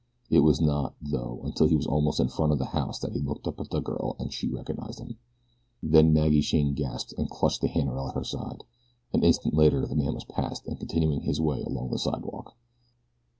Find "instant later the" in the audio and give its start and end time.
9.23-9.95